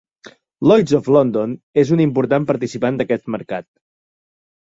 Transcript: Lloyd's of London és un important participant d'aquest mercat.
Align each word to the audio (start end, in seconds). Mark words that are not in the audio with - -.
Lloyd's 0.69 0.95
of 0.99 1.09
London 1.15 1.51
és 1.83 1.91
un 1.97 2.01
important 2.07 2.49
participant 2.53 2.97
d'aquest 3.01 3.31
mercat. 3.35 3.67